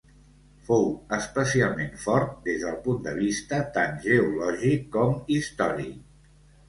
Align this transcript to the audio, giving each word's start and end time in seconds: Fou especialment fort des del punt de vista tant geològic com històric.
Fou 0.69 0.85
especialment 1.17 1.91
fort 2.05 2.33
des 2.47 2.59
del 2.67 2.79
punt 2.87 3.05
de 3.09 3.13
vista 3.19 3.61
tant 3.79 3.95
geològic 4.07 4.89
com 4.97 5.15
històric. 5.37 6.39